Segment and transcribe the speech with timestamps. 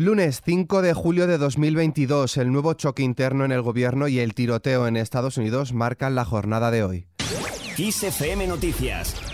[0.00, 4.32] Lunes 5 de julio de 2022, el nuevo choque interno en el gobierno y el
[4.32, 7.06] tiroteo en Estados Unidos marcan la jornada de hoy.
[8.48, 9.29] Noticias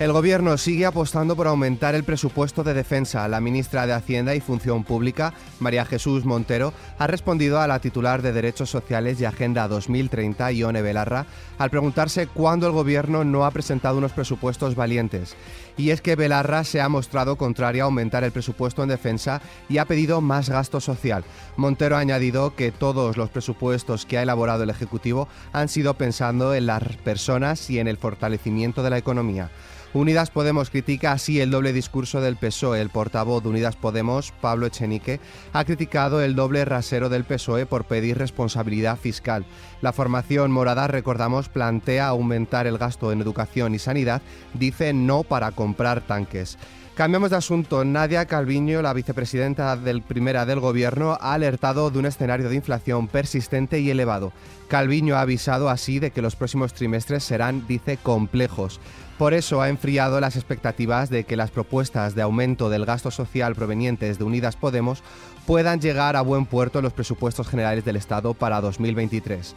[0.00, 3.28] El Gobierno sigue apostando por aumentar el presupuesto de defensa.
[3.28, 8.22] La ministra de Hacienda y Función Pública, María Jesús Montero, ha respondido a la titular
[8.22, 11.26] de Derechos Sociales y Agenda 2030, Ione Belarra,
[11.58, 15.36] al preguntarse cuándo el Gobierno no ha presentado unos presupuestos valientes.
[15.76, 19.76] Y es que Belarra se ha mostrado contraria a aumentar el presupuesto en defensa y
[19.76, 21.24] ha pedido más gasto social.
[21.58, 26.54] Montero ha añadido que todos los presupuestos que ha elaborado el Ejecutivo han sido pensando
[26.54, 29.50] en las personas y en el fortalecimiento de la economía.
[29.92, 32.80] Unidas Podemos critica así el doble discurso del PSOE.
[32.80, 35.18] El portavoz de Unidas Podemos, Pablo Echenique,
[35.52, 39.44] ha criticado el doble rasero del PSOE por pedir responsabilidad fiscal.
[39.82, 44.22] La formación morada, recordamos, plantea aumentar el gasto en educación y sanidad,
[44.54, 46.56] dice no para comprar tanques.
[47.00, 47.82] Cambiamos de asunto.
[47.82, 53.08] Nadia Calviño, la vicepresidenta del primera del gobierno, ha alertado de un escenario de inflación
[53.08, 54.34] persistente y elevado.
[54.68, 58.80] Calviño ha avisado así de que los próximos trimestres serán, dice, complejos.
[59.16, 63.54] Por eso ha enfriado las expectativas de que las propuestas de aumento del gasto social
[63.54, 65.02] provenientes de Unidas Podemos
[65.46, 69.54] puedan llegar a buen puerto en los presupuestos generales del Estado para 2023.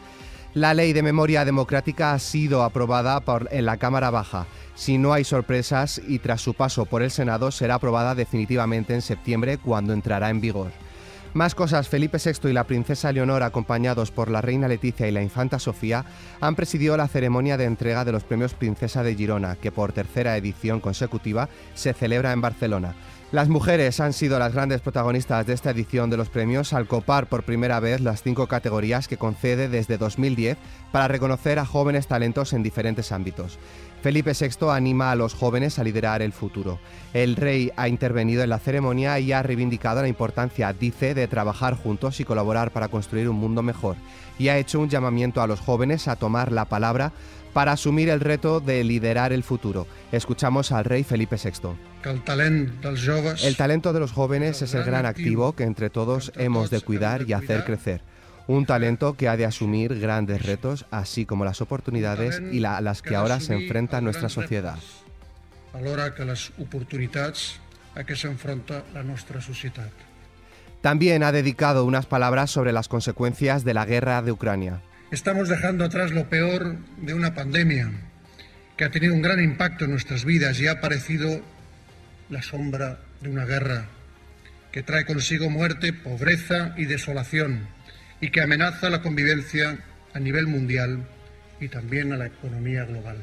[0.54, 4.46] La ley de memoria democrática ha sido aprobada por, en la Cámara Baja.
[4.76, 9.02] Si no hay sorpresas y tras su paso por el Senado será aprobada definitivamente en
[9.02, 10.70] septiembre cuando entrará en vigor.
[11.32, 15.22] Más cosas, Felipe VI y la princesa Leonor, acompañados por la reina Leticia y la
[15.22, 16.04] infanta Sofía,
[16.40, 20.36] han presidido la ceremonia de entrega de los premios Princesa de Girona, que por tercera
[20.36, 22.94] edición consecutiva se celebra en Barcelona.
[23.34, 27.28] Las mujeres han sido las grandes protagonistas de esta edición de los premios al copar
[27.28, 30.56] por primera vez las cinco categorías que concede desde 2010
[30.92, 33.58] para reconocer a jóvenes talentos en diferentes ámbitos.
[34.02, 36.78] Felipe VI anima a los jóvenes a liderar el futuro.
[37.12, 41.74] El rey ha intervenido en la ceremonia y ha reivindicado la importancia, dice, de trabajar
[41.74, 43.96] juntos y colaborar para construir un mundo mejor.
[44.38, 47.12] Y ha hecho un llamamiento a los jóvenes a tomar la palabra
[47.54, 49.86] para asumir el reto de liderar el futuro.
[50.12, 51.70] Escuchamos al rey Felipe VI.
[53.42, 57.22] El talento de los jóvenes es el gran activo que entre todos hemos de cuidar
[57.26, 58.02] y hacer crecer
[58.46, 63.16] un talento que ha de asumir grandes retos, así como las oportunidades y las que
[63.16, 64.78] ahora se enfrenta nuestra sociedad.
[65.72, 67.58] que las oportunidades
[67.94, 69.88] a que se enfrenta la nuestra sociedad.
[70.80, 74.82] También ha dedicado unas palabras sobre las consecuencias de la guerra de Ucrania.
[75.14, 77.88] Estamos dejando atrás lo peor de una pandemia
[78.76, 81.40] que ha tenido un gran impacto en nuestras vidas y ha aparecido
[82.30, 83.86] la sombra de una guerra
[84.72, 87.68] que trae consigo muerte, pobreza y desolación
[88.20, 89.78] y que amenaza la convivencia
[90.14, 91.06] a nivel mundial
[91.60, 93.18] y también a la economía global.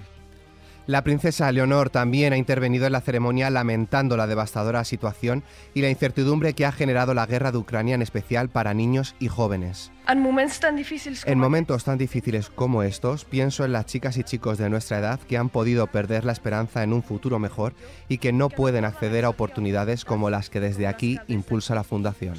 [0.88, 5.44] La princesa Leonor también ha intervenido en la ceremonia lamentando la devastadora situación
[5.75, 9.28] y la incertidumbre que ha generado la guerra de Ucrania, en especial para niños y
[9.28, 9.92] jóvenes.
[10.08, 14.18] En momentos tan difíciles como, en momentos tan difíciles como estos, pienso en las chicas
[14.18, 17.74] y chicos de nuestra edad que han podido perder la esperanza en un futuro mejor
[18.09, 22.36] y que no pueden acceder a oportunidades como las que desde aquí impulsa la Fundación.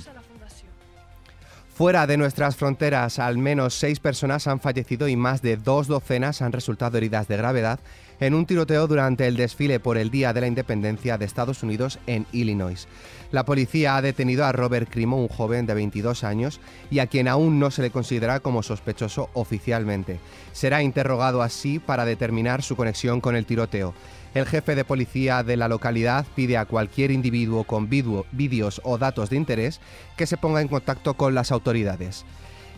[1.74, 6.42] Fuera de nuestras fronteras, al menos seis personas han fallecido y más de dos docenas
[6.42, 7.80] han resultado heridas de gravedad
[8.22, 11.98] en un tiroteo durante el desfile por el Día de la Independencia de Estados Unidos
[12.06, 12.86] en Illinois.
[13.32, 17.26] La policía ha detenido a Robert Crimo, un joven de 22 años, y a quien
[17.26, 20.20] aún no se le considera como sospechoso oficialmente.
[20.52, 23.92] Será interrogado así para determinar su conexión con el tiroteo.
[24.34, 29.30] El jefe de policía de la localidad pide a cualquier individuo con vídeos o datos
[29.30, 29.80] de interés
[30.16, 32.24] que se ponga en contacto con las autoridades.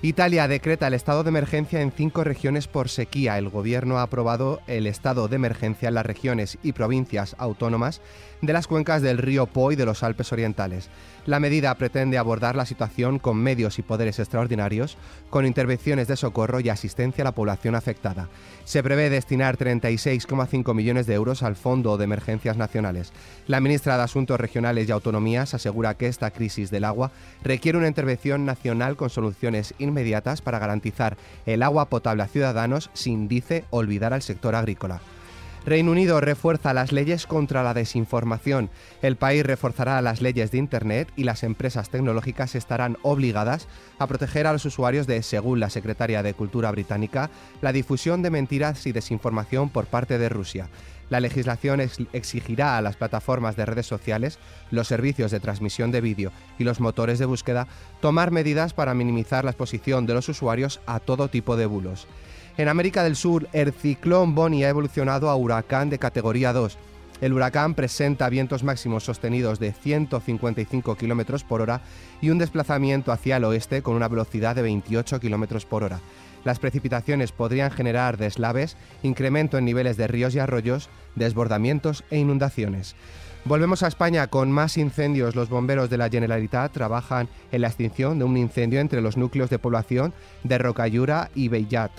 [0.05, 3.39] Italia decreta el estado de emergencia en cinco regiones por sequía.
[3.39, 8.03] El gobierno ha aprobado el estado de emergencia en las regiones y provincias autónomas
[8.43, 10.91] de las cuencas del río Po y de los Alpes Orientales.
[11.25, 14.99] La medida pretende abordar la situación con medios y poderes extraordinarios,
[15.31, 18.29] con intervenciones de socorro y asistencia a la población afectada.
[18.65, 23.15] Se prevé destinar 36,5 millones de euros al Fondo de Emergencias Nacionales.
[23.47, 27.11] La ministra de Asuntos Regionales y Autonomías asegura que esta crisis del agua
[27.43, 29.94] requiere una intervención nacional con soluciones inmediatas
[30.43, 35.01] para garantizar el agua potable a ciudadanos sin, dice, olvidar al sector agrícola.
[35.67, 38.69] Reino Unido refuerza las leyes contra la desinformación.
[39.01, 43.67] El país reforzará las leyes de Internet y las empresas tecnológicas estarán obligadas
[43.99, 47.31] a proteger a los usuarios de, según la secretaria de Cultura británica,
[47.63, 50.69] la difusión de mentiras y desinformación por parte de Rusia.
[51.11, 51.81] La legislación
[52.13, 54.39] exigirá a las plataformas de redes sociales,
[54.71, 57.67] los servicios de transmisión de vídeo y los motores de búsqueda
[58.01, 62.07] tomar medidas para minimizar la exposición de los usuarios a todo tipo de bulos.
[62.57, 66.79] En América del Sur, el ciclón Bonnie ha evolucionado a huracán de categoría 2.
[67.21, 71.81] El huracán presenta vientos máximos sostenidos de 155 km por hora
[72.21, 76.01] y un desplazamiento hacia el oeste con una velocidad de 28 km por hora.
[76.45, 82.97] Las precipitaciones podrían generar deslaves, incremento en niveles de ríos y arroyos, desbordamientos e inundaciones.
[83.47, 85.37] Volvemos a España con más incendios.
[85.37, 89.51] Los bomberos de la Generalitat trabajan en la extinción de un incendio entre los núcleos
[89.51, 90.13] de población
[90.43, 91.93] de Rocayura y Bellat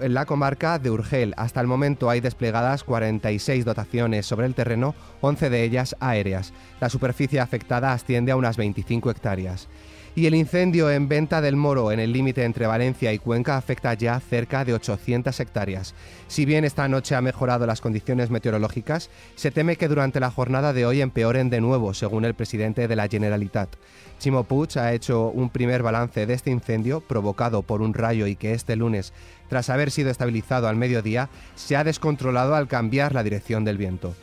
[0.00, 1.34] en la comarca de Urgel.
[1.36, 6.52] Hasta el momento hay desplegadas 46 dotaciones sobre el terreno, 11 de ellas aéreas.
[6.80, 9.68] La superficie afectada asciende a unas 25 hectáreas.
[10.16, 13.94] Y el incendio en Venta del Moro, en el límite entre Valencia y Cuenca, afecta
[13.94, 15.94] ya cerca de 800 hectáreas.
[16.26, 20.72] Si bien esta noche ha mejorado las condiciones meteorológicas, se teme que durante la jornada
[20.72, 23.76] de hoy empeoren de nuevo, según el presidente de la Generalitat.
[24.18, 28.34] Chimo Puig ha hecho un primer balance de este incendio provocado por un rayo y
[28.34, 29.12] que este lunes,
[29.48, 34.14] tras haber sido estabilizado al mediodía, se ha descontrolado al cambiar la dirección del viento.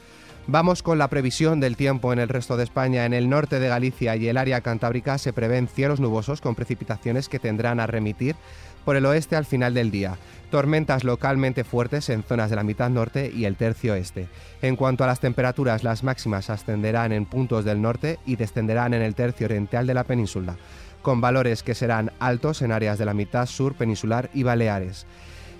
[0.50, 3.06] Vamos con la previsión del tiempo en el resto de España.
[3.06, 7.28] En el norte de Galicia y el área cantábrica se prevén cielos nubosos con precipitaciones
[7.28, 8.38] que tendrán a remitir
[8.86, 10.18] por el oeste al final del día.
[10.50, 14.30] Tormentas localmente fuertes en zonas de la mitad norte y el tercio este.
[14.62, 19.02] En cuanto a las temperaturas, las máximas ascenderán en puntos del norte y descenderán en
[19.02, 20.56] el tercio oriental de la península,
[21.02, 25.08] con valores que serán altos en áreas de la mitad sur peninsular y Baleares.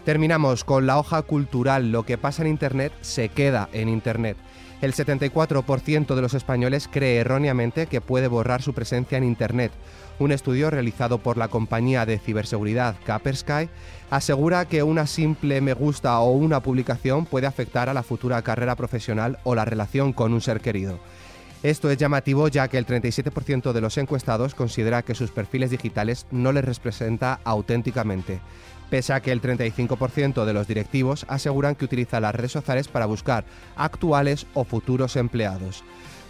[0.06, 1.92] Terminamos con la hoja cultural.
[1.92, 4.38] Lo que pasa en Internet se queda en Internet.
[4.80, 9.72] El 74% de los españoles cree erróneamente que puede borrar su presencia en Internet.
[10.20, 13.70] Un estudio realizado por la compañía de ciberseguridad Kaspersky
[14.12, 18.76] asegura que una simple me gusta o una publicación puede afectar a la futura carrera
[18.76, 21.00] profesional o la relación con un ser querido.
[21.64, 26.28] Esto es llamativo ya que el 37% de los encuestados considera que sus perfiles digitales
[26.30, 28.40] no les representa auténticamente
[28.90, 33.06] pese a que el 35% de los directivos aseguran que utiliza las redes sociales para
[33.06, 33.46] buscar
[33.76, 35.84] actuales o futuros empleados.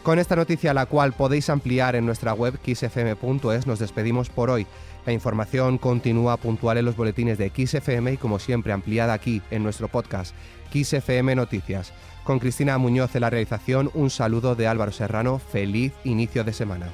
[0.04, 4.66] Con esta noticia, la cual podéis ampliar en nuestra web xfm.es, nos despedimos por hoy.
[5.06, 9.64] La información continúa puntual en los boletines de XFM y como siempre ampliada aquí en
[9.64, 10.34] nuestro podcast
[10.74, 11.92] XFM Noticias.
[12.24, 16.88] Con Cristina Muñoz en la realización, un saludo de Álvaro Serrano, feliz inicio de semana.